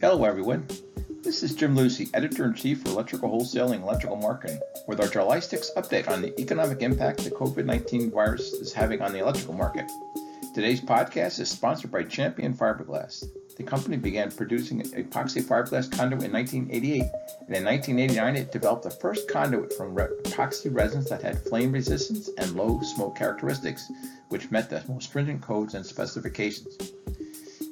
Hello, 0.00 0.24
everyone. 0.24 0.66
This 1.22 1.42
is 1.42 1.54
Jim 1.54 1.76
Lucy, 1.76 2.08
Editor 2.14 2.46
in 2.46 2.54
Chief 2.54 2.82
for 2.82 2.88
Electrical 2.88 3.30
Wholesaling 3.30 3.74
and 3.74 3.84
Electrical 3.84 4.16
Marketing, 4.16 4.58
with 4.86 5.00
our 5.00 5.08
July 5.08 5.40
6 5.40 5.70
update 5.76 6.08
on 6.08 6.22
the 6.22 6.40
economic 6.40 6.82
impact 6.82 7.24
the 7.24 7.30
COVID 7.30 7.64
19 7.64 8.10
virus 8.10 8.52
is 8.52 8.72
having 8.72 9.02
on 9.02 9.12
the 9.12 9.18
electrical 9.18 9.54
market. 9.54 9.90
Today's 10.54 10.80
podcast 10.80 11.38
is 11.38 11.48
sponsored 11.48 11.90
by 11.90 12.02
Champion 12.02 12.52
Fiberglass. 12.54 13.24
The 13.56 13.62
company 13.62 13.98
began 13.98 14.30
producing 14.30 14.80
epoxy 14.80 15.42
fiberglass 15.42 15.92
conduit 15.92 16.22
in 16.22 16.32
1988, 16.32 17.02
and 17.02 17.56
in 17.56 17.64
1989 17.64 18.36
it 18.36 18.50
developed 18.50 18.84
the 18.84 18.90
first 18.90 19.28
conduit 19.28 19.72
from 19.74 19.94
epoxy 19.94 20.74
resins 20.74 21.10
that 21.10 21.20
had 21.20 21.38
flame 21.38 21.72
resistance 21.72 22.30
and 22.38 22.56
low 22.56 22.80
smoke 22.80 23.16
characteristics, 23.16 23.92
which 24.30 24.50
met 24.50 24.70
the 24.70 24.82
most 24.88 25.10
stringent 25.10 25.42
codes 25.42 25.74
and 25.74 25.84
specifications. 25.84 26.92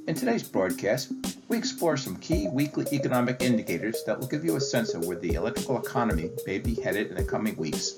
In 0.07 0.15
today's 0.15 0.43
broadcast, 0.43 1.13
we 1.49 1.57
explore 1.57 1.97
some 1.97 2.17
key 2.17 2.47
weekly 2.49 2.87
economic 2.93 3.41
indicators 3.41 4.05
that 4.05 4.19
will 4.19 4.27
give 4.27 4.45
you 4.45 4.57
a 4.57 4.61
sense 4.61 4.93
of 4.93 5.07
where 5.07 5.17
the 5.17 5.35
electrical 5.35 5.79
economy 5.79 6.31
may 6.47 6.59
be 6.59 6.75
headed 6.75 7.09
in 7.09 7.17
the 7.17 7.25
coming 7.25 7.57
weeks, 7.57 7.95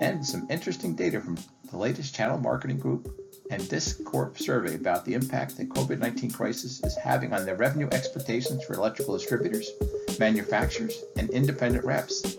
and 0.00 0.24
some 0.24 0.46
interesting 0.48 0.94
data 0.96 1.20
from 1.20 1.36
the 1.70 1.76
latest 1.76 2.14
Channel 2.14 2.38
Marketing 2.38 2.78
Group 2.78 3.14
and 3.50 3.62
Discorp 3.62 4.38
survey 4.38 4.74
about 4.74 5.04
the 5.04 5.12
impact 5.12 5.56
the 5.56 5.66
COVID 5.66 5.98
19 5.98 6.30
crisis 6.30 6.82
is 6.82 6.96
having 6.96 7.34
on 7.34 7.44
the 7.44 7.54
revenue 7.54 7.88
expectations 7.92 8.64
for 8.64 8.74
electrical 8.74 9.16
distributors, 9.16 9.70
manufacturers, 10.18 11.04
and 11.16 11.28
independent 11.30 11.84
reps. 11.84 12.36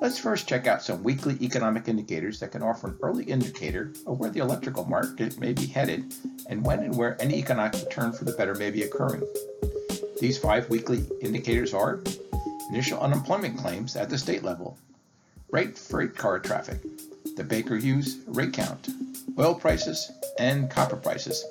Let's 0.00 0.18
first 0.18 0.48
check 0.48 0.66
out 0.66 0.82
some 0.82 1.02
weekly 1.02 1.36
economic 1.40 1.88
indicators 1.88 2.38
that 2.40 2.52
can 2.52 2.62
offer 2.62 2.88
an 2.88 2.98
early 3.02 3.24
indicator 3.24 3.92
of 4.06 4.20
where 4.20 4.30
the 4.30 4.40
electrical 4.40 4.84
market 4.84 5.38
may 5.40 5.52
be 5.52 5.66
headed 5.66 6.14
and 6.48 6.64
when 6.64 6.80
and 6.80 6.96
where 6.96 7.20
any 7.20 7.38
economic 7.38 7.74
return 7.74 8.12
for 8.12 8.24
the 8.24 8.32
better 8.32 8.54
may 8.54 8.70
be 8.70 8.82
occurring. 8.82 9.22
These 10.20 10.38
five 10.38 10.68
weekly 10.70 11.04
indicators 11.20 11.74
are 11.74 12.00
initial 12.70 13.00
unemployment 13.00 13.58
claims 13.58 13.96
at 13.96 14.10
the 14.10 14.18
state 14.18 14.42
level, 14.42 14.78
rate 15.50 15.78
freight 15.78 16.16
car 16.16 16.38
traffic, 16.38 16.80
the 17.36 17.44
Baker 17.44 17.76
Hughes 17.76 18.18
rig 18.26 18.52
count, 18.52 18.88
oil 19.38 19.54
prices, 19.54 20.10
and 20.38 20.70
copper 20.70 20.96
prices. 20.96 21.44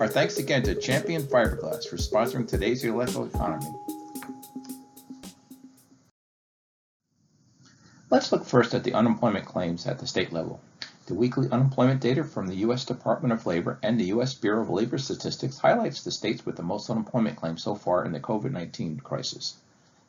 Our 0.00 0.08
thanks 0.08 0.38
again 0.38 0.62
to 0.64 0.74
Champion 0.74 1.22
Fiberglass 1.22 1.86
for 1.86 1.96
sponsoring 1.96 2.48
today's 2.48 2.84
electrical 2.84 3.26
economy. 3.26 3.72
Let's 8.10 8.30
look 8.30 8.44
first 8.44 8.74
at 8.74 8.84
the 8.84 8.92
unemployment 8.92 9.46
claims 9.46 9.86
at 9.86 9.98
the 9.98 10.06
state 10.06 10.32
level. 10.32 10.60
The 11.06 11.14
weekly 11.14 11.50
unemployment 11.50 12.00
data 12.00 12.22
from 12.22 12.46
the 12.46 12.58
U.S. 12.58 12.84
Department 12.84 13.32
of 13.32 13.44
Labor 13.44 13.76
and 13.82 13.98
the 13.98 14.04
U.S. 14.14 14.34
Bureau 14.34 14.62
of 14.62 14.70
Labor 14.70 14.98
Statistics 14.98 15.58
highlights 15.58 16.04
the 16.04 16.12
states 16.12 16.46
with 16.46 16.54
the 16.54 16.62
most 16.62 16.88
unemployment 16.88 17.36
claims 17.36 17.64
so 17.64 17.74
far 17.74 18.04
in 18.04 18.12
the 18.12 18.20
COVID 18.20 18.52
19 18.52 19.00
crisis. 19.00 19.56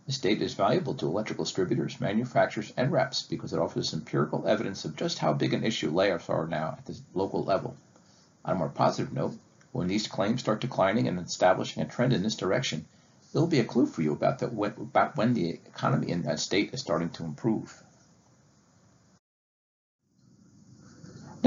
This 0.06 0.20
data 0.20 0.44
is 0.44 0.54
valuable 0.54 0.94
to 0.94 1.08
electrical 1.08 1.46
distributors, 1.46 2.00
manufacturers, 2.00 2.72
and 2.78 2.92
reps 2.92 3.24
because 3.24 3.54
it 3.54 3.60
offers 3.60 3.92
empirical 3.92 4.48
evidence 4.48 4.86
of 4.86 4.96
just 4.96 5.18
how 5.18 5.34
big 5.34 5.56
an 5.56 5.64
issue 5.64 5.92
layoffs 5.92 6.30
are 6.30 6.46
now 6.46 6.76
at 6.78 6.86
the 6.86 6.96
local 7.16 7.44
level. 7.44 7.76
On 8.46 8.56
a 8.56 8.60
more 8.60 8.70
positive 8.70 9.14
note, 9.14 9.36
when 9.72 9.88
these 9.88 10.08
claims 10.08 10.42
start 10.42 10.62
declining 10.62 11.08
and 11.08 11.20
establishing 11.20 11.82
a 11.82 11.88
trend 11.88 12.14
in 12.14 12.22
this 12.22 12.36
direction, 12.36 12.86
it 13.34 13.40
will 13.40 13.48
be 13.48 13.60
a 13.60 13.66
clue 13.66 13.88
for 13.88 14.04
you 14.04 14.14
about, 14.14 14.38
the, 14.38 14.46
about 14.48 15.18
when 15.18 15.34
the 15.34 15.50
economy 15.50 16.12
in 16.12 16.22
that 16.22 16.40
state 16.40 16.72
is 16.72 16.82
starting 16.82 17.10
to 17.10 17.24
improve. 17.24 17.83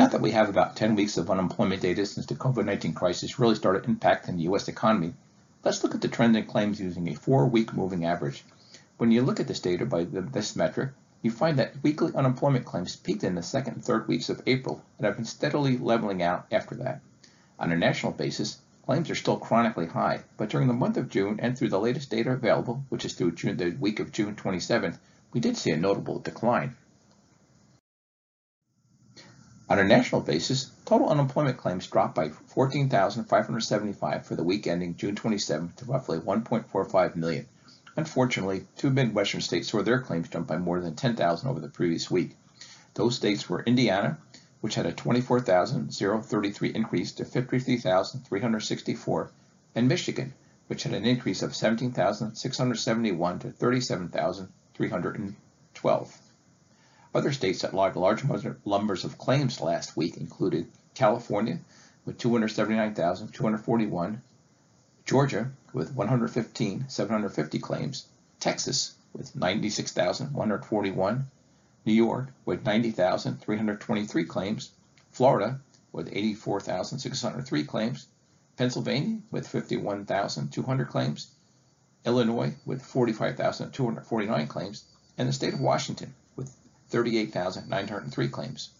Now 0.06 0.12
that 0.12 0.22
we 0.22 0.30
have 0.30 0.48
about 0.48 0.76
10 0.76 0.94
weeks 0.94 1.16
of 1.16 1.32
unemployment 1.32 1.82
data 1.82 2.06
since 2.06 2.26
the 2.26 2.36
COVID 2.36 2.64
19 2.64 2.94
crisis 2.94 3.40
really 3.40 3.56
started 3.56 3.90
impacting 3.90 4.36
the 4.36 4.44
U.S. 4.44 4.68
economy, 4.68 5.14
Let's 5.64 5.82
look 5.82 5.96
at 5.96 6.00
the 6.00 6.06
trend 6.06 6.36
in 6.36 6.46
claims 6.46 6.78
using 6.78 7.08
a 7.08 7.16
four-week 7.16 7.74
moving 7.74 8.04
average. 8.04 8.44
When 8.98 9.10
you 9.10 9.22
look 9.22 9.40
at 9.40 9.48
this 9.48 9.58
data 9.58 9.84
by 9.84 10.04
this 10.04 10.54
metric, 10.54 10.92
you 11.22 11.32
find 11.32 11.58
that 11.58 11.82
weekly 11.82 12.14
unemployment 12.14 12.64
claims 12.64 12.94
peaked 12.94 13.24
in 13.24 13.34
the 13.34 13.42
second 13.42 13.74
and 13.74 13.84
third 13.84 14.06
weeks 14.06 14.28
of 14.28 14.44
April 14.46 14.80
and 14.96 15.06
have 15.06 15.16
been 15.16 15.24
steadily 15.24 15.76
leveling 15.76 16.22
out 16.22 16.46
after 16.52 16.76
that. 16.76 17.00
On 17.58 17.72
a 17.72 17.76
national 17.76 18.12
basis, 18.12 18.58
claims 18.84 19.10
are 19.10 19.16
still 19.16 19.38
chronically 19.38 19.86
high, 19.86 20.20
but 20.36 20.50
during 20.50 20.68
the 20.68 20.72
month 20.72 20.96
of 20.96 21.08
June 21.08 21.40
and 21.42 21.58
through 21.58 21.70
the 21.70 21.80
latest 21.80 22.10
data 22.10 22.30
available, 22.30 22.84
which 22.90 23.04
is 23.04 23.14
through 23.14 23.32
June, 23.32 23.56
the 23.56 23.70
week 23.70 23.98
of 23.98 24.12
June 24.12 24.36
27th, 24.36 24.98
we 25.32 25.40
did 25.40 25.56
see 25.56 25.72
a 25.72 25.76
notable 25.76 26.20
decline. 26.20 26.76
On 29.68 29.80
a 29.80 29.84
national 29.84 30.20
basis, 30.20 30.70
total 30.84 31.08
unemployment 31.08 31.56
claims 31.56 31.88
dropped 31.88 32.14
by 32.14 32.28
14,575 32.28 34.24
for 34.24 34.36
the 34.36 34.44
week 34.44 34.68
ending 34.68 34.94
June 34.94 35.16
27 35.16 35.72
to 35.78 35.84
roughly 35.86 36.20
1.45 36.20 37.16
million. 37.16 37.46
Unfortunately, 37.96 38.64
two 38.76 38.90
Midwestern 38.90 39.40
states 39.40 39.70
saw 39.70 39.82
their 39.82 40.00
claims 40.00 40.28
jump 40.28 40.46
by 40.46 40.56
more 40.56 40.80
than 40.80 40.94
10,000 40.94 41.48
over 41.48 41.58
the 41.58 41.68
previous 41.68 42.08
week. 42.08 42.36
Those 42.94 43.16
states 43.16 43.48
were 43.48 43.64
Indiana, 43.64 44.18
which 44.60 44.76
had 44.76 44.86
a 44.86 44.92
24,033 44.92 46.68
increase 46.68 47.10
to 47.12 47.24
53,364, 47.24 49.32
and 49.74 49.88
Michigan, 49.88 50.32
which 50.68 50.84
had 50.84 50.94
an 50.94 51.04
increase 51.04 51.42
of 51.42 51.56
17,671 51.56 53.38
to 53.40 53.50
37,312. 53.50 56.20
Other 57.16 57.32
states 57.32 57.62
that 57.62 57.72
logged 57.72 57.96
large 57.96 58.22
numbers 58.66 59.06
of 59.06 59.16
claims 59.16 59.62
last 59.62 59.96
week 59.96 60.18
included 60.18 60.70
California 60.92 61.60
with 62.04 62.18
279,241, 62.18 64.22
Georgia 65.06 65.50
with 65.72 65.94
115,750 65.94 67.58
claims, 67.58 68.04
Texas 68.38 68.96
with 69.14 69.34
96,141, 69.34 71.30
New 71.86 71.92
York 71.94 72.34
with 72.44 72.66
90,323 72.66 74.24
claims, 74.26 74.72
Florida 75.10 75.58
with 75.92 76.10
84,603 76.12 77.64
claims, 77.64 78.06
Pennsylvania 78.58 79.20
with 79.30 79.48
51,200 79.48 80.88
claims, 80.90 81.30
Illinois 82.04 82.54
with 82.66 82.82
45,249 82.82 84.46
claims, 84.48 84.84
and 85.16 85.26
the 85.26 85.32
state 85.32 85.54
of 85.54 85.60
Washington 85.60 86.14
38,903 86.88 88.28
claims. 88.28 88.70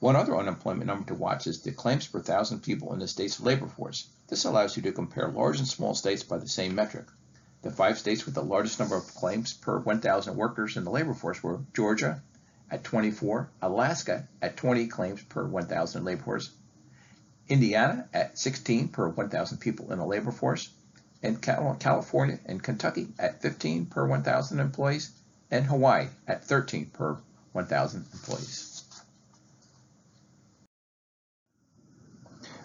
One 0.00 0.16
other 0.16 0.36
unemployment 0.36 0.86
number 0.86 1.06
to 1.06 1.14
watch 1.14 1.46
is 1.46 1.60
the 1.60 1.72
claims 1.72 2.06
per 2.06 2.20
thousand 2.20 2.60
people 2.60 2.92
in 2.92 2.98
the 2.98 3.08
state's 3.08 3.40
labor 3.40 3.68
force. 3.68 4.08
This 4.28 4.44
allows 4.44 4.76
you 4.76 4.82
to 4.82 4.92
compare 4.92 5.28
large 5.28 5.58
and 5.58 5.68
small 5.68 5.94
states 5.94 6.22
by 6.22 6.38
the 6.38 6.48
same 6.48 6.74
metric. 6.74 7.06
The 7.62 7.70
five 7.70 7.98
states 7.98 8.26
with 8.26 8.34
the 8.34 8.42
largest 8.42 8.78
number 8.78 8.96
of 8.96 9.14
claims 9.14 9.54
per 9.54 9.78
1,000 9.78 10.36
workers 10.36 10.76
in 10.76 10.84
the 10.84 10.90
labor 10.90 11.14
force 11.14 11.42
were 11.42 11.60
Georgia 11.72 12.22
at 12.70 12.84
24, 12.84 13.48
Alaska 13.62 14.28
at 14.42 14.56
20 14.56 14.88
claims 14.88 15.22
per 15.22 15.46
1,000 15.46 16.04
labor 16.04 16.22
force, 16.22 16.50
Indiana 17.48 18.08
at 18.12 18.36
16 18.36 18.88
per 18.88 19.08
1,000 19.08 19.58
people 19.58 19.92
in 19.92 19.98
the 19.98 20.04
labor 20.04 20.32
force, 20.32 20.68
and 21.22 21.40
California 21.40 22.38
and 22.44 22.62
Kentucky 22.62 23.08
at 23.18 23.40
15 23.40 23.86
per 23.86 24.06
1,000 24.06 24.60
employees, 24.60 25.10
and 25.54 25.66
Hawaii 25.66 26.08
at 26.26 26.44
13 26.44 26.86
per 26.86 27.16
1,000 27.52 28.06
employees. 28.12 28.82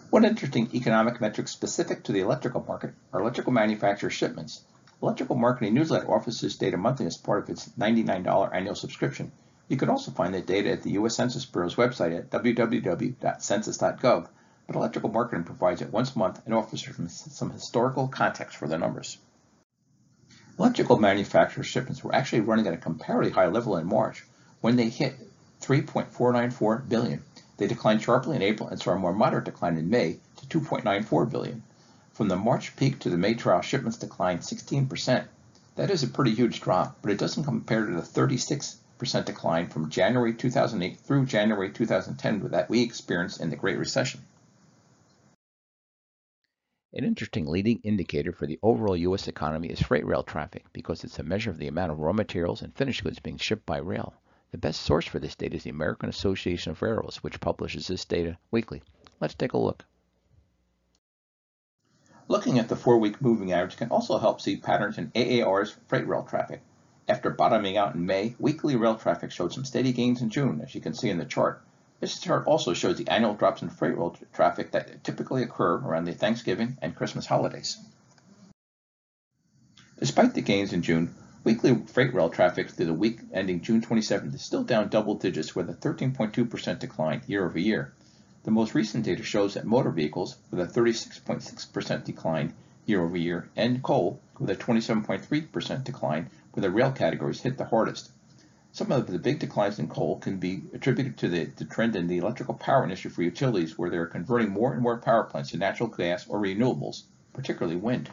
One 0.10 0.26
interesting 0.26 0.72
economic 0.74 1.22
metric 1.22 1.48
specific 1.50 2.04
to 2.06 2.12
the 2.12 2.22
electrical 2.22 2.66
market 2.68 2.96
are 3.14 3.22
electrical 3.22 3.54
manufacturer 3.54 4.10
shipments. 4.10 4.64
Electrical 5.04 5.36
Marketing 5.36 5.76
Newsletter 5.76 6.12
offers 6.12 6.42
this 6.42 6.56
data 6.56 6.78
monthly 6.78 7.06
as 7.06 7.16
part 7.16 7.44
of 7.44 7.50
its 7.52 7.70
$99 7.78 8.56
annual 8.56 8.74
subscription. 8.74 9.32
You 9.68 9.78
can 9.78 9.90
also 9.90 10.10
find 10.10 10.34
the 10.34 10.42
data 10.42 10.72
at 10.72 10.82
the 10.82 10.94
U.S. 10.94 11.16
Census 11.16 11.46
Bureau's 11.46 11.76
website 11.76 12.18
at 12.18 12.32
www.census.gov, 12.32 14.28
but 14.66 14.76
Electrical 14.76 15.12
Marketing 15.12 15.44
provides 15.44 15.84
it 15.84 15.94
once 15.94 16.16
a 16.16 16.18
month 16.18 16.42
and 16.44 16.56
offers 16.56 16.90
some 17.08 17.52
historical 17.52 18.08
context 18.08 18.58
for 18.58 18.68
the 18.68 18.80
numbers. 18.80 19.20
Electrical 20.60 21.00
manufacturer 21.00 21.64
shipments 21.64 22.04
were 22.04 22.14
actually 22.14 22.42
running 22.42 22.68
at 22.68 22.74
a 22.74 22.78
comparatively 22.78 23.32
high 23.32 23.48
level 23.48 23.78
in 23.78 23.88
March 23.88 24.26
when 24.60 24.76
they 24.76 24.90
hit 24.90 25.16
3.494 25.62 26.90
billion. 26.90 27.24
They 27.56 27.66
declined 27.66 28.02
sharply 28.02 28.36
in 28.36 28.42
April 28.42 28.68
and 28.68 28.78
saw 28.78 28.92
a 28.92 29.00
more 29.00 29.14
moderate 29.14 29.46
decline 29.46 29.78
in 29.78 29.90
May 29.90 30.20
to 30.36 30.60
2.94 30.60 31.30
billion. 31.30 31.64
From 32.12 32.28
the 32.28 32.36
March 32.36 32.76
peak 32.76 33.00
to 33.00 33.10
the 33.10 33.16
May 33.16 33.36
trough, 33.36 33.64
shipments 33.64 34.00
declined 34.00 34.42
16%. 34.42 35.24
That 35.78 35.92
is 35.92 36.04
a 36.04 36.08
pretty 36.08 36.36
huge 36.36 36.60
drop, 36.60 36.98
but 37.02 37.12
it 37.12 37.20
doesn't 37.20 37.46
compare 37.46 37.86
to 37.86 37.94
the 37.94 38.02
36% 38.02 38.76
decline 39.24 39.70
from 39.70 39.90
January 39.90 40.34
2008 40.34 41.00
through 41.00 41.26
January 41.26 41.72
2010 41.72 42.50
that 42.52 42.70
we 42.70 42.84
experienced 42.84 43.40
in 43.40 43.50
the 43.50 43.56
Great 43.56 43.78
Recession. 43.78 44.26
An 46.92 47.04
interesting 47.04 47.46
leading 47.46 47.82
indicator 47.84 48.32
for 48.32 48.48
the 48.48 48.58
overall 48.64 48.98
U.S. 48.98 49.28
economy 49.28 49.68
is 49.68 49.80
freight 49.80 50.08
rail 50.08 50.24
traffic 50.24 50.66
because 50.74 51.04
it's 51.04 51.20
a 51.20 51.24
measure 51.24 51.52
of 51.52 51.60
the 51.60 51.68
amount 51.68 51.92
of 51.92 52.00
raw 52.00 52.14
materials 52.14 52.64
and 52.64 52.76
finished 52.76 53.04
goods 53.04 53.20
being 53.20 53.38
shipped 53.38 53.68
by 53.68 53.78
rail. 53.78 54.16
The 54.52 54.58
best 54.58 54.82
source 54.82 55.06
for 55.06 55.20
this 55.20 55.36
data 55.36 55.56
is 55.56 55.62
the 55.62 55.70
American 55.70 56.10
Association 56.10 56.72
of 56.72 56.82
Railroads, 56.82 57.22
which 57.24 57.40
publishes 57.40 57.86
this 57.86 58.06
data 58.06 58.40
weekly. 58.50 58.82
Let's 59.20 59.36
take 59.36 59.54
a 59.54 59.60
look. 59.60 59.86
Looking 62.28 62.58
at 62.58 62.70
the 62.70 62.76
four-week 62.76 63.22
moving 63.22 63.52
average 63.52 63.78
can 63.78 63.90
also 63.90 64.18
help 64.18 64.42
see 64.42 64.58
patterns 64.58 64.98
in 64.98 65.12
AAR's 65.16 65.78
freight 65.88 66.08
rail 66.08 66.24
traffic. 66.24 66.64
After 67.08 67.30
bottoming 67.30 67.78
out 67.78 67.94
in 67.94 68.08
May, 68.08 68.36
weekly 68.40 68.76
rail 68.76 68.96
traffic 68.96 69.30
showed 69.30 69.54
some 69.54 69.66
steady 69.66 69.94
gains 69.94 70.24
in 70.24 70.32
June, 70.32 70.60
as 70.62 70.74
you 70.74 70.82
can 70.82 70.96
see 70.96 71.12
in 71.12 71.20
the 71.20 71.26
chart. 71.26 71.64
This 72.00 72.20
chart 72.20 72.48
also 72.48 72.74
shows 72.74 72.98
the 72.98 73.10
annual 73.10 73.34
drops 73.34 73.62
in 73.62 73.70
freight 73.70 73.98
rail 73.98 74.16
traffic 74.34 74.72
that 74.72 75.04
typically 75.04 75.44
occur 75.44 75.76
around 75.76 76.06
the 76.06 76.14
Thanksgiving 76.14 76.78
and 76.82 76.96
Christmas 76.96 77.26
holidays. 77.26 77.78
Despite 80.00 80.34
the 80.34 80.42
gains 80.42 80.72
in 80.72 80.82
June, 80.82 81.14
weekly 81.44 81.76
freight 81.88 82.14
rail 82.14 82.30
traffic 82.30 82.70
through 82.70 82.86
the 82.86 82.94
week 82.94 83.20
ending 83.34 83.60
June 83.60 83.82
27th 83.82 84.34
is 84.34 84.42
still 84.42 84.64
down 84.64 84.88
double 84.88 85.16
digits 85.16 85.54
with 85.54 85.70
a 85.70 85.74
13.2% 85.74 86.80
decline 86.80 87.22
year 87.28 87.46
over 87.46 87.60
year. 87.60 87.94
The 88.44 88.52
most 88.52 88.74
recent 88.74 89.04
data 89.04 89.24
shows 89.24 89.56
that 89.56 89.66
motor 89.66 89.92
vehicles 89.92 90.38
with 90.52 90.62
a 90.62 90.66
36.6% 90.66 92.06
decline 92.06 92.54
year 92.86 93.04
over 93.04 93.18
year 93.18 93.50
and 93.58 93.84
coal 93.84 94.22
with 94.40 94.50
a 94.50 94.56
27.3% 94.56 95.84
decline 95.84 96.30
where 96.54 96.62
the 96.62 96.72
rail 96.72 96.94
categories 96.94 97.42
hit 97.42 97.58
the 97.58 97.66
hardest. 97.66 98.10
Some 98.72 98.92
of 98.92 99.08
the 99.08 99.18
big 99.18 99.40
declines 99.40 99.80
in 99.80 99.88
coal 99.88 100.20
can 100.20 100.38
be 100.38 100.62
attributed 100.74 101.18
to 101.18 101.28
the, 101.28 101.46
the, 101.46 101.66
trend 101.66 101.96
in 101.96 102.08
the 102.08 102.20
electrical 102.20 102.54
power 102.54 102.84
industry 102.84 103.10
for 103.10 103.24
utilities 103.24 103.78
where 103.78 103.90
they're 103.90 104.06
converting 104.06 104.50
more 104.50 104.74
and 104.74 104.82
more 104.82 104.98
power 104.98 105.24
plants 105.24 105.52
to 105.52 105.58
natural 105.58 105.90
gas 105.90 106.28
or 106.28 106.40
renewables, 106.40 107.04
particularly 107.34 107.78
wind. 107.78 108.10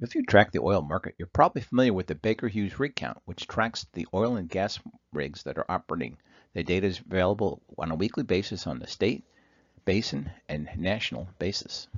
If 0.00 0.14
you 0.14 0.24
track 0.24 0.52
the 0.52 0.62
oil 0.62 0.80
market, 0.80 1.16
you're 1.18 1.28
probably 1.28 1.62
familiar 1.62 1.92
with 1.92 2.06
the 2.06 2.14
Baker 2.14 2.48
Hughes 2.48 2.78
rig 2.78 2.94
count, 2.94 3.18
which 3.26 3.46
tracks 3.46 3.84
the 3.92 4.06
oil 4.14 4.36
and 4.36 4.48
gas 4.48 4.78
rigs 5.12 5.42
that 5.42 5.58
are 5.58 5.70
operating 5.70 6.16
the 6.54 6.62
data 6.62 6.86
is 6.86 7.00
available 7.00 7.62
on 7.78 7.90
a 7.90 7.96
weekly 7.96 8.22
basis 8.22 8.66
on 8.66 8.78
the 8.78 8.86
state, 8.86 9.24
basin, 9.84 10.30
and 10.48 10.68
national 10.76 11.28
basis. 11.38 11.88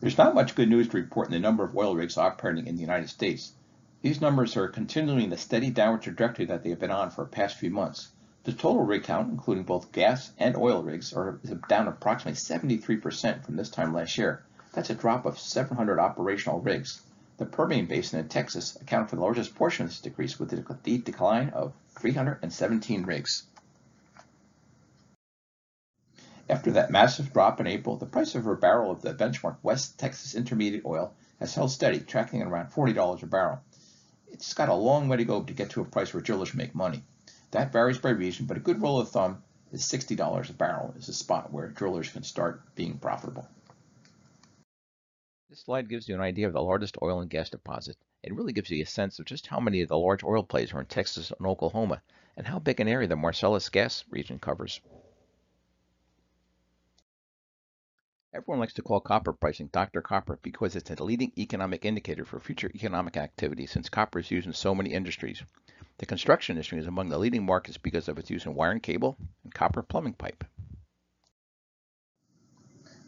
There's 0.00 0.16
not 0.16 0.34
much 0.34 0.54
good 0.54 0.68
news 0.68 0.86
to 0.88 0.96
report 0.96 1.26
in 1.26 1.32
the 1.32 1.40
number 1.40 1.64
of 1.64 1.76
oil 1.76 1.96
rigs 1.96 2.16
operating 2.16 2.68
in 2.68 2.76
the 2.76 2.80
United 2.80 3.08
States. 3.08 3.54
These 4.00 4.20
numbers 4.20 4.56
are 4.56 4.68
continuing 4.68 5.28
the 5.28 5.36
steady 5.36 5.70
downward 5.70 6.02
trajectory 6.02 6.44
that 6.44 6.62
they 6.62 6.70
have 6.70 6.78
been 6.78 6.92
on 6.92 7.10
for 7.10 7.24
the 7.24 7.30
past 7.30 7.56
few 7.56 7.70
months. 7.70 8.12
The 8.44 8.52
total 8.52 8.84
rig 8.84 9.02
count, 9.02 9.28
including 9.28 9.64
both 9.64 9.90
gas 9.90 10.30
and 10.38 10.56
oil 10.56 10.84
rigs, 10.84 11.12
are 11.12 11.40
down 11.68 11.88
approximately 11.88 12.38
73% 12.38 13.44
from 13.44 13.56
this 13.56 13.70
time 13.70 13.92
last 13.92 14.16
year. 14.16 14.44
That's 14.72 14.90
a 14.90 14.94
drop 14.94 15.26
of 15.26 15.36
700 15.36 15.98
operational 15.98 16.60
rigs. 16.60 17.00
The 17.38 17.46
Permian 17.46 17.86
Basin 17.86 18.20
in 18.20 18.28
Texas 18.28 18.78
accounted 18.80 19.10
for 19.10 19.16
the 19.16 19.22
largest 19.22 19.56
portion 19.56 19.82
of 19.82 19.90
this 19.90 20.00
decrease 20.00 20.38
with 20.38 20.52
a 20.52 20.98
decline 20.98 21.48
of 21.48 21.72
317 21.98 23.02
rigs. 23.02 23.47
After 26.48 26.70
that 26.72 26.90
massive 26.90 27.32
drop 27.32 27.60
in 27.60 27.66
April, 27.66 27.96
the 27.96 28.06
price 28.06 28.34
of 28.34 28.46
a 28.46 28.56
barrel 28.56 28.90
of 28.90 29.02
the 29.02 29.14
benchmark 29.14 29.58
West 29.62 29.98
Texas 29.98 30.34
Intermediate 30.34 30.84
oil 30.84 31.14
has 31.38 31.54
held 31.54 31.70
steady, 31.70 32.00
tracking 32.00 32.40
at 32.40 32.48
around 32.48 32.70
$40 32.70 33.22
a 33.22 33.26
barrel. 33.26 33.60
It's 34.28 34.54
got 34.54 34.68
a 34.68 34.74
long 34.74 35.08
way 35.08 35.18
to 35.18 35.24
go 35.24 35.42
to 35.42 35.52
get 35.52 35.70
to 35.70 35.82
a 35.82 35.84
price 35.84 36.12
where 36.12 36.22
drillers 36.22 36.54
make 36.54 36.74
money. 36.74 37.02
That 37.50 37.72
varies 37.72 37.98
by 37.98 38.10
region, 38.10 38.46
but 38.46 38.56
a 38.56 38.60
good 38.60 38.80
rule 38.80 39.00
of 39.00 39.10
thumb 39.10 39.42
is 39.72 39.82
$60 39.82 40.50
a 40.50 40.52
barrel 40.52 40.94
is 40.96 41.08
a 41.08 41.14
spot 41.14 41.52
where 41.52 41.68
drillers 41.68 42.10
can 42.10 42.22
start 42.22 42.74
being 42.74 42.98
profitable. 42.98 43.48
This 45.50 45.60
slide 45.60 45.88
gives 45.88 46.08
you 46.08 46.14
an 46.14 46.20
idea 46.20 46.46
of 46.46 46.52
the 46.52 46.62
largest 46.62 46.96
oil 47.02 47.20
and 47.20 47.30
gas 47.30 47.50
deposit 47.50 47.96
it 48.20 48.34
really 48.34 48.52
gives 48.52 48.68
you 48.68 48.82
a 48.82 48.86
sense 48.86 49.20
of 49.20 49.26
just 49.26 49.46
how 49.46 49.60
many 49.60 49.80
of 49.80 49.88
the 49.88 49.96
large 49.96 50.24
oil 50.24 50.42
plays 50.42 50.72
are 50.72 50.80
in 50.80 50.86
Texas 50.86 51.30
and 51.30 51.46
Oklahoma, 51.46 52.02
and 52.36 52.48
how 52.48 52.58
big 52.58 52.80
an 52.80 52.88
area 52.88 53.06
the 53.06 53.14
Marcellus 53.14 53.68
gas 53.68 54.04
region 54.10 54.40
covers. 54.40 54.80
Everyone 58.34 58.60
likes 58.60 58.74
to 58.74 58.82
call 58.82 59.00
copper 59.00 59.32
pricing 59.32 59.70
Dr. 59.72 60.02
Copper 60.02 60.38
because 60.42 60.76
it's 60.76 60.90
a 60.90 61.02
leading 61.02 61.32
economic 61.38 61.86
indicator 61.86 62.26
for 62.26 62.38
future 62.38 62.70
economic 62.74 63.16
activity 63.16 63.64
since 63.64 63.88
copper 63.88 64.18
is 64.18 64.30
used 64.30 64.46
in 64.46 64.52
so 64.52 64.74
many 64.74 64.92
industries. 64.92 65.42
The 65.96 66.04
construction 66.04 66.56
industry 66.56 66.78
is 66.78 66.86
among 66.86 67.08
the 67.08 67.18
leading 67.18 67.46
markets 67.46 67.78
because 67.78 68.06
of 68.06 68.18
its 68.18 68.28
use 68.28 68.44
in 68.44 68.54
wire 68.54 68.72
and 68.72 68.82
cable 68.82 69.16
and 69.44 69.54
copper 69.54 69.82
plumbing 69.82 70.12
pipe. 70.12 70.44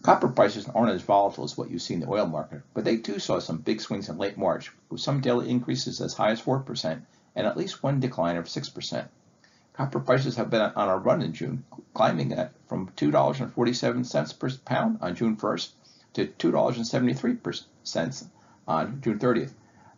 Copper 0.01 0.29
prices 0.29 0.67
aren't 0.71 0.93
as 0.93 1.03
volatile 1.03 1.45
as 1.45 1.55
what 1.55 1.71
you 1.71 1.79
see 1.79 1.93
in 1.93 2.01
the 2.01 2.09
oil 2.09 2.27
market, 2.27 2.63
but 2.73 2.85
they 2.85 2.97
too 2.97 3.19
saw 3.19 3.39
some 3.39 3.59
big 3.59 3.83
swings 3.83 4.09
in 4.09 4.17
late 4.17 4.39
March, 4.39 4.73
with 4.89 5.03
some 5.03 5.21
daily 5.21 5.51
increases 5.51 6.01
as 6.01 6.15
high 6.15 6.31
as 6.31 6.41
4% 6.41 7.03
and 7.37 7.47
at 7.47 7.59
least 7.59 7.83
one 7.83 8.01
decline 8.01 8.39
of 8.39 8.47
6%. 8.47 9.09
Copper 9.75 10.01
prices 10.01 10.37
have 10.37 10.49
been 10.49 10.63
on 10.63 10.89
a 10.89 10.97
run 10.97 11.21
in 11.21 11.35
June, 11.35 11.63
climbing 11.93 12.33
at 12.33 12.55
from 12.71 12.89
$2.47 12.91 14.39
per 14.39 14.51
pound 14.65 14.99
on 15.01 15.17
June 15.17 15.37
1st 15.37 15.71
to 16.13 16.29
$2.73 16.29 18.29
on 18.69 19.01
June 19.01 19.19
30th. 19.19 19.51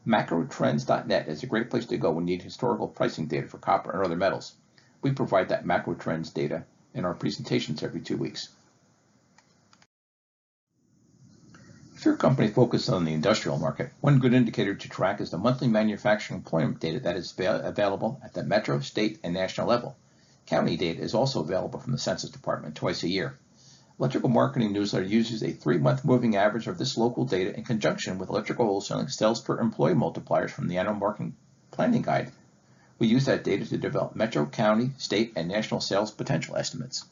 MacroTrends.net 0.07 1.29
is 1.29 1.43
a 1.43 1.47
great 1.47 1.69
place 1.69 1.85
to 1.85 1.99
go 1.99 2.13
when 2.13 2.27
you 2.27 2.35
need 2.35 2.43
historical 2.43 2.89
pricing 2.89 3.27
data 3.27 3.47
for 3.47 3.59
copper 3.59 3.91
and 3.91 4.03
other 4.03 4.17
metals. 4.17 4.55
We 5.03 5.13
provide 5.13 5.51
that 5.51 5.67
macrotrends 5.67 6.33
data 6.33 6.65
in 6.95 7.05
our 7.05 7.13
presentations 7.13 7.83
every 7.83 8.01
two 8.01 8.17
weeks. 8.17 8.49
If 11.95 12.07
your 12.07 12.17
company 12.17 12.49
focuses 12.49 12.89
on 12.89 13.05
the 13.05 13.13
industrial 13.13 13.59
market, 13.59 13.93
one 14.01 14.19
good 14.19 14.33
indicator 14.33 14.75
to 14.75 14.89
track 14.89 15.21
is 15.21 15.31
the 15.31 15.37
monthly 15.37 15.69
manufacturing 15.69 16.39
employment 16.39 16.81
data 16.81 17.01
that 17.01 17.17
is 17.17 17.35
available 17.37 18.19
at 18.25 18.33
the 18.33 18.43
metro, 18.43 18.81
state, 18.81 19.19
and 19.23 19.35
national 19.35 19.69
level. 19.69 19.95
County 20.47 20.77
data 20.77 21.01
is 21.01 21.15
also 21.15 21.41
available 21.41 21.79
from 21.79 21.93
the 21.93 21.99
Census 21.99 22.31
Department 22.31 22.75
twice 22.75 23.03
a 23.03 23.09
year. 23.09 23.39
Electrical 23.99 24.31
Marketing 24.31 24.73
Newsletter 24.73 25.07
uses 25.07 25.43
a 25.43 25.53
three-month 25.53 26.05
moving 26.05 26.35
average 26.35 26.67
of 26.67 26.79
this 26.79 26.97
local 26.97 27.25
data 27.25 27.57
in 27.57 27.63
conjunction 27.63 28.19
with 28.19 28.31
electrical 28.31 28.67
wholesaling 28.67 29.11
sales 29.11 29.41
per 29.41 29.61
employee 29.61 29.95
multipliers 29.95 30.51
from 30.51 30.67
the 30.67 30.79
Annual 30.79 30.97
Marketing 30.97 31.37
Planning 31.71 32.03
Guide. 32.03 32.33
We 32.99 33.07
use 33.07 33.27
that 33.27 33.45
data 33.45 33.65
to 33.67 33.79
develop 33.79 34.17
metro, 34.17 34.47
county, 34.47 34.93
state, 34.99 35.33
and 35.37 35.49
national 35.49 35.81
sales 35.81 36.11
potential 36.11 36.57
estimates. 36.57 37.05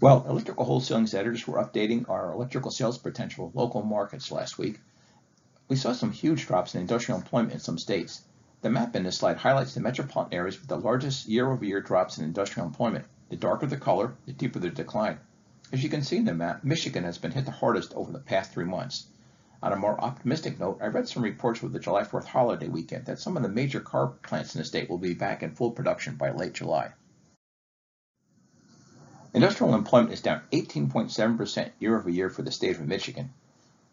Well, 0.00 0.24
electrical 0.28 0.64
wholesaling's 0.64 1.12
editors 1.12 1.46
were 1.46 1.62
updating 1.62 2.08
our 2.08 2.32
electrical 2.32 2.70
sales 2.70 2.96
potential 2.98 3.52
local 3.54 3.82
markets 3.82 4.32
last 4.32 4.58
week. 4.58 4.80
We 5.68 5.76
saw 5.76 5.92
some 5.92 6.10
huge 6.10 6.46
drops 6.46 6.74
in 6.74 6.80
industrial 6.80 7.18
employment 7.18 7.52
in 7.52 7.60
some 7.60 7.78
states. 7.78 8.22
The 8.62 8.68
map 8.70 8.94
in 8.94 9.04
this 9.04 9.16
slide 9.16 9.38
highlights 9.38 9.72
the 9.72 9.80
metropolitan 9.80 10.34
areas 10.34 10.60
with 10.60 10.68
the 10.68 10.76
largest 10.76 11.26
year-over-year 11.26 11.80
drops 11.80 12.18
in 12.18 12.24
industrial 12.24 12.66
employment. 12.66 13.06
The 13.30 13.36
darker 13.36 13.66
the 13.66 13.78
color, 13.78 14.16
the 14.26 14.32
deeper 14.32 14.58
the 14.58 14.68
decline. 14.68 15.18
As 15.72 15.82
you 15.82 15.88
can 15.88 16.02
see 16.02 16.18
in 16.18 16.26
the 16.26 16.34
map, 16.34 16.62
Michigan 16.62 17.04
has 17.04 17.16
been 17.16 17.30
hit 17.30 17.46
the 17.46 17.52
hardest 17.52 17.94
over 17.94 18.12
the 18.12 18.18
past 18.18 18.52
three 18.52 18.66
months. 18.66 19.06
On 19.62 19.72
a 19.72 19.76
more 19.76 19.98
optimistic 19.98 20.60
note, 20.60 20.78
I 20.82 20.88
read 20.88 21.08
some 21.08 21.22
reports 21.22 21.62
with 21.62 21.72
the 21.72 21.78
July 21.78 22.02
4th 22.02 22.24
holiday 22.24 22.68
weekend 22.68 23.06
that 23.06 23.18
some 23.18 23.36
of 23.36 23.42
the 23.42 23.48
major 23.48 23.80
car 23.80 24.08
plants 24.08 24.54
in 24.54 24.58
the 24.58 24.64
state 24.64 24.90
will 24.90 24.98
be 24.98 25.14
back 25.14 25.42
in 25.42 25.54
full 25.54 25.70
production 25.70 26.16
by 26.16 26.30
late 26.30 26.52
July. 26.52 26.92
Industrial 29.32 29.74
employment 29.74 30.12
is 30.12 30.20
down 30.20 30.42
18.7% 30.52 31.70
year 31.78 31.96
over 31.96 32.10
year 32.10 32.28
for 32.28 32.42
the 32.42 32.50
state 32.50 32.76
of 32.76 32.86
Michigan. 32.86 33.32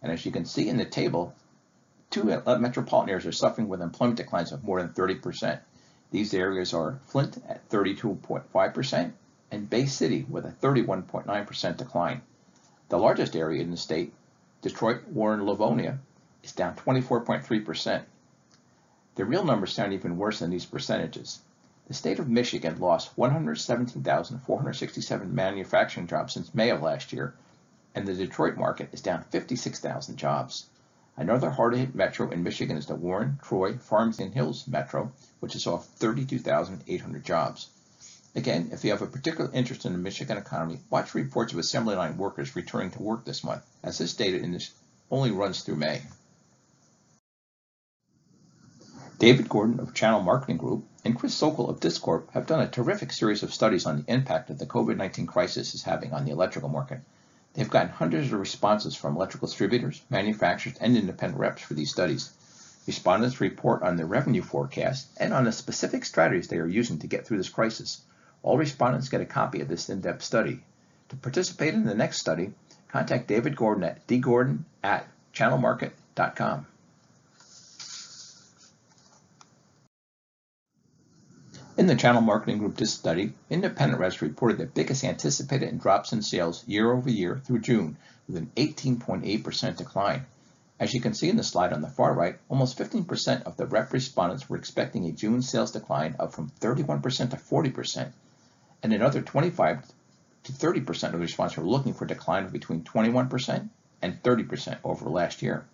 And 0.01 0.12
as 0.12 0.25
you 0.25 0.31
can 0.31 0.45
see 0.45 0.67
in 0.67 0.77
the 0.77 0.86
table, 0.86 1.36
two 2.17 2.31
uh, 2.31 2.57
metropolitan 2.57 3.12
areas 3.12 3.27
are 3.27 3.31
suffering 3.31 3.67
with 3.67 3.79
employment 3.79 4.17
declines 4.17 4.51
of 4.51 4.63
more 4.63 4.81
than 4.81 4.89
30%. 4.89 5.59
These 6.09 6.33
areas 6.33 6.74
are 6.74 7.00
Flint 7.05 7.38
at 7.47 7.69
32.5% 7.69 9.12
and 9.51 9.69
Bay 9.69 9.86
City 9.86 10.25
with 10.27 10.43
a 10.45 10.51
31.9% 10.51 11.77
decline. 11.77 12.24
The 12.89 12.97
largest 12.97 13.36
area 13.36 13.62
in 13.62 13.69
the 13.69 13.77
state, 13.77 14.15
Detroit, 14.63 15.03
Warren, 15.09 15.45
Livonia, 15.45 16.00
is 16.43 16.53
down 16.53 16.75
24.3%. 16.75 18.01
The 19.15 19.25
real 19.25 19.45
numbers 19.45 19.74
sound 19.74 19.93
even 19.93 20.17
worse 20.17 20.39
than 20.39 20.50
these 20.50 20.65
percentages. 20.65 21.41
The 21.88 21.93
state 21.93 22.17
of 22.17 22.27
Michigan 22.27 22.79
lost 22.79 23.15
117,467 23.15 25.36
manufacturing 25.36 26.07
jobs 26.07 26.33
since 26.33 26.55
May 26.55 26.71
of 26.71 26.81
last 26.81 27.13
year, 27.13 27.36
and 27.93 28.07
the 28.07 28.15
Detroit 28.15 28.57
market 28.57 28.89
is 28.91 29.01
down 29.01 29.21
56,000 29.24 30.17
jobs. 30.17 30.65
Another 31.19 31.50
hard-hit 31.50 31.95
metro 31.95 32.29
in 32.29 32.43
Michigan 32.43 32.77
is 32.77 32.86
the 32.86 32.93
Warren, 32.93 33.39
Troy, 33.41 33.79
Farmington 33.79 34.31
Hills 34.31 34.67
metro, 34.67 35.12
which 35.39 35.53
has 35.53 35.65
lost 35.65 35.89
32,800 35.95 37.25
jobs. 37.25 37.69
Again, 38.36 38.69
if 38.71 38.83
you 38.83 38.91
have 38.91 39.01
a 39.01 39.07
particular 39.07 39.50
interest 39.51 39.88
in 39.88 39.93
the 39.93 39.97
Michigan 39.97 40.38
economy, 40.38 40.79
watch 40.91 41.15
reports 41.15 41.53
of 41.53 41.57
assembly 41.57 41.95
line 41.95 42.17
workers 42.17 42.55
returning 42.55 42.91
to 42.91 43.01
work 43.01 43.25
this 43.25 43.43
month, 43.43 43.63
as 43.81 43.97
this 43.97 44.13
data 44.13 44.38
this 44.47 44.69
only 45.09 45.31
runs 45.31 45.63
through 45.63 45.77
May. 45.77 46.03
David 49.17 49.50
Gordon 49.50 49.79
of 49.79 49.95
Channel 49.95 50.21
Marketing 50.21 50.57
Group 50.57 50.86
and 51.03 51.17
Chris 51.17 51.33
Sokol 51.33 51.67
of 51.67 51.79
Discorp 51.79 52.29
have 52.29 52.45
done 52.45 52.62
a 52.62 52.69
terrific 52.69 53.12
series 53.12 53.41
of 53.41 53.51
studies 53.51 53.88
on 53.88 53.97
the 53.97 54.13
impact 54.13 54.50
that 54.50 54.59
the 54.59 54.67
COVID-19 54.67 55.27
crisis 55.27 55.74
is 55.74 55.81
having 55.81 56.13
on 56.13 56.25
the 56.25 56.31
electrical 56.31 56.69
market. 56.69 57.00
They've 57.57 57.67
gotten 57.67 57.89
hundreds 57.89 58.31
of 58.31 58.39
responses 58.39 58.95
from 58.95 59.15
electrical 59.15 59.47
distributors, 59.47 60.03
manufacturers, 60.11 60.77
and 60.79 60.95
independent 60.95 61.39
reps 61.39 61.63
for 61.63 61.73
these 61.73 61.89
studies. 61.89 62.31
Respondents 62.85 63.41
report 63.41 63.81
on 63.81 63.95
their 63.95 64.05
revenue 64.05 64.43
forecast 64.43 65.07
and 65.17 65.33
on 65.33 65.45
the 65.45 65.51
specific 65.51 66.05
strategies 66.05 66.49
they 66.49 66.59
are 66.59 66.67
using 66.67 66.99
to 66.99 67.07
get 67.07 67.25
through 67.25 67.37
this 67.37 67.49
crisis. 67.49 68.01
All 68.43 68.59
respondents 68.59 69.09
get 69.09 69.21
a 69.21 69.25
copy 69.25 69.61
of 69.61 69.69
this 69.69 69.89
in-depth 69.89 70.21
study. 70.21 70.63
To 71.09 71.15
participate 71.15 71.73
in 71.73 71.85
the 71.85 71.95
next 71.95 72.19
study, 72.19 72.53
contact 72.89 73.27
David 73.27 73.55
Gordon 73.55 73.85
at 73.85 74.05
dgordon 74.05 74.59
at 74.83 75.07
channelmarket.com. 75.33 76.67
In 81.77 81.86
the 81.86 81.96
Channel 81.96 82.22
Marketing 82.22 82.57
Group 82.57 82.75
Disc 82.75 82.98
study, 82.98 83.34
independent 83.51 84.00
reps 84.00 84.19
reported 84.19 84.57
the 84.57 84.65
biggest 84.65 85.03
anticipated 85.03 85.69
in 85.69 85.77
drops 85.77 86.12
in 86.12 86.24
sales 86.24 86.67
year 86.67 86.91
over 86.91 87.07
year 87.07 87.38
through 87.38 87.60
June, 87.60 87.98
with 88.27 88.36
an 88.36 88.50
18.8% 88.55 89.77
decline. 89.77 90.25
As 90.79 90.96
you 90.96 91.01
can 91.01 91.13
see 91.13 91.29
in 91.29 91.38
the 91.38 91.43
slide 91.43 91.74
on 91.74 91.81
the 91.81 91.88
far 91.88 92.15
right, 92.15 92.39
almost 92.50 92.79
15% 92.79 93.43
of 93.43 93.57
the 93.57 93.67
rep 93.67 93.93
respondents 93.93 94.50
were 94.50 94.57
expecting 94.57 95.05
a 95.05 95.12
June 95.12 95.43
sales 95.43 95.69
decline 95.69 96.15
of 96.17 96.34
from 96.34 96.50
31% 96.50 97.29
to 97.29 97.38
40%, 97.38 98.12
and 98.81 98.91
another 98.91 99.22
25 99.22 99.86
to 100.46 100.51
30% 100.51 101.03
of 101.03 101.12
the 101.12 101.19
respondents 101.19 101.57
were 101.57 101.63
looking 101.63 101.93
for 101.93 102.05
a 102.05 102.07
decline 102.07 102.46
of 102.46 102.51
between 102.51 102.81
21% 102.81 103.69
and 104.01 104.24
30% 104.24 104.79
over 104.84 105.07
last 105.12 105.43
year. 105.43 105.67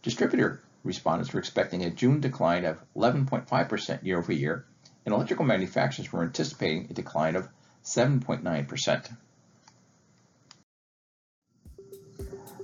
Distributor 0.00 0.62
respondents 0.84 1.34
were 1.34 1.40
expecting 1.40 1.84
a 1.84 1.90
June 1.90 2.18
decline 2.18 2.64
of 2.64 2.82
11.5% 2.96 4.02
year 4.02 4.16
over 4.16 4.32
year 4.32 4.64
and 5.08 5.14
electrical 5.14 5.46
manufacturers 5.46 6.12
were 6.12 6.22
anticipating 6.22 6.86
a 6.90 6.92
decline 6.92 7.34
of 7.34 7.48
7.9%. 7.82 9.16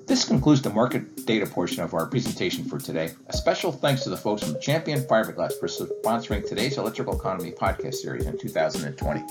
This 0.06 0.26
concludes 0.26 0.60
the 0.60 0.68
market 0.68 1.24
data 1.24 1.46
portion 1.46 1.82
of 1.82 1.94
our 1.94 2.04
presentation 2.04 2.66
for 2.66 2.78
today. 2.78 3.12
A 3.28 3.32
special 3.32 3.72
thanks 3.72 4.04
to 4.04 4.10
the 4.10 4.18
folks 4.18 4.42
from 4.42 4.60
Champion 4.60 5.00
Fiberglass 5.00 5.58
for 5.58 5.68
sponsoring 5.68 6.46
today's 6.46 6.76
Electrical 6.76 7.18
Economy 7.18 7.52
podcast 7.52 7.94
series 7.94 8.26
in 8.26 8.36
2020. 8.36 9.24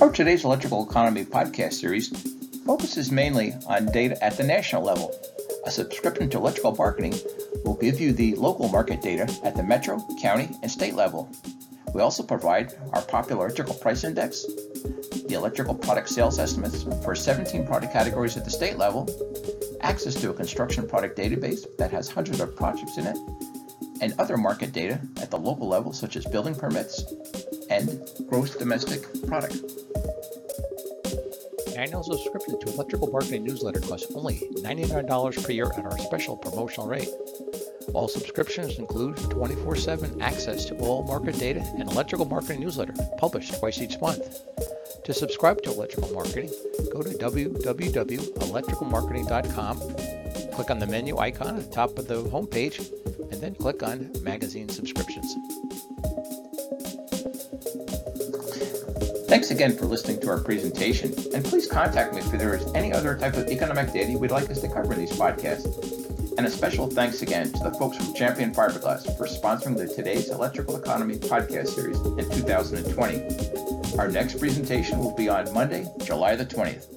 Our 0.00 0.10
today's 0.10 0.44
Electrical 0.44 0.90
Economy 0.90 1.24
podcast 1.24 1.74
series 1.74 2.08
focuses 2.66 3.12
mainly 3.12 3.54
on 3.68 3.86
data 3.92 4.22
at 4.24 4.36
the 4.36 4.42
national 4.42 4.82
level. 4.82 5.14
A 5.66 5.70
subscription 5.70 6.28
to 6.30 6.38
electrical 6.38 6.74
marketing 6.74 7.14
will 7.64 7.74
give 7.74 8.00
you 8.00 8.12
the 8.12 8.34
local 8.34 8.68
market 8.68 9.00
data 9.00 9.32
at 9.44 9.56
the 9.56 9.62
metro, 9.62 10.00
county, 10.20 10.48
and 10.62 10.70
state 10.70 10.94
level. 10.94 11.30
We 11.94 12.00
also 12.00 12.22
provide 12.22 12.74
our 12.92 13.02
popular 13.02 13.46
electrical 13.46 13.74
price 13.74 14.04
index, 14.04 14.44
the 15.28 15.34
electrical 15.34 15.74
product 15.74 16.08
sales 16.08 16.38
estimates 16.38 16.82
for 17.04 17.14
17 17.14 17.66
product 17.66 17.92
categories 17.92 18.36
at 18.36 18.44
the 18.44 18.50
state 18.50 18.78
level, 18.78 19.08
access 19.80 20.14
to 20.16 20.30
a 20.30 20.34
construction 20.34 20.88
product 20.88 21.16
database 21.16 21.64
that 21.78 21.90
has 21.92 22.10
hundreds 22.10 22.40
of 22.40 22.56
projects 22.56 22.98
in 22.98 23.06
it, 23.06 23.16
and 24.00 24.12
other 24.18 24.36
market 24.36 24.72
data 24.72 25.00
at 25.20 25.30
the 25.30 25.38
local 25.38 25.68
level, 25.68 25.92
such 25.92 26.16
as 26.16 26.24
building 26.24 26.54
permits 26.54 27.04
and 27.70 28.00
gross 28.28 28.56
domestic 28.56 29.06
product. 29.26 29.62
Annual 31.76 32.04
subscription 32.04 32.58
to 32.60 32.72
Electrical 32.72 33.10
Marketing 33.10 33.44
Newsletter 33.44 33.80
costs 33.80 34.12
only 34.14 34.36
$99 34.54 35.44
per 35.44 35.52
year 35.52 35.72
at 35.76 35.84
our 35.84 35.98
special 35.98 36.36
promotional 36.36 36.86
rate. 36.86 37.08
All 37.92 38.06
subscriptions 38.06 38.78
include 38.78 39.16
24 39.30 39.74
7 39.76 40.22
access 40.22 40.64
to 40.66 40.76
all 40.76 41.02
market 41.02 41.36
data 41.38 41.60
and 41.76 41.90
electrical 41.90 42.26
marketing 42.26 42.60
newsletter 42.60 42.94
published 43.18 43.58
twice 43.58 43.80
each 43.80 44.00
month. 44.00 44.38
To 45.04 45.12
subscribe 45.12 45.60
to 45.62 45.70
Electrical 45.70 46.14
Marketing, 46.14 46.48
go 46.92 47.02
to 47.02 47.10
www.electricalmarketing.com, 47.10 49.78
click 50.54 50.70
on 50.70 50.78
the 50.78 50.86
menu 50.86 51.18
icon 51.18 51.56
at 51.56 51.64
the 51.64 51.70
top 51.74 51.98
of 51.98 52.06
the 52.08 52.22
homepage, 52.22 52.90
and 53.30 53.40
then 53.40 53.54
click 53.54 53.82
on 53.82 54.10
Magazine 54.22 54.68
Subscriptions. 54.68 55.36
Thanks 59.44 59.60
again 59.60 59.76
for 59.76 59.84
listening 59.84 60.20
to 60.20 60.30
our 60.30 60.40
presentation, 60.40 61.12
and 61.34 61.44
please 61.44 61.66
contact 61.66 62.14
me 62.14 62.20
if 62.20 62.32
there 62.32 62.54
is 62.54 62.64
any 62.74 62.94
other 62.94 63.14
type 63.14 63.34
of 63.34 63.46
economic 63.48 63.92
data 63.92 64.10
you 64.10 64.16
would 64.16 64.30
like 64.30 64.48
us 64.48 64.62
to 64.62 64.68
cover 64.68 64.94
in 64.94 65.00
these 65.00 65.12
podcasts. 65.12 66.38
And 66.38 66.46
a 66.46 66.50
special 66.50 66.88
thanks 66.88 67.20
again 67.20 67.52
to 67.52 67.64
the 67.64 67.72
folks 67.72 67.98
from 67.98 68.14
Champion 68.14 68.54
Fiberglass 68.54 69.04
for 69.18 69.26
sponsoring 69.26 69.76
the 69.76 69.86
Today's 69.86 70.30
Electrical 70.30 70.76
Economy 70.76 71.16
podcast 71.16 71.68
series 71.68 71.98
in 71.98 72.30
2020. 72.30 73.98
Our 73.98 74.08
next 74.08 74.38
presentation 74.38 74.98
will 74.98 75.14
be 75.14 75.28
on 75.28 75.52
Monday, 75.52 75.92
July 76.02 76.36
the 76.36 76.46
20th. 76.46 76.93